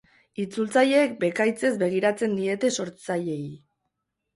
[0.43, 3.51] Itzultzaileek bekaitzez begiratzen diete sortzaileei.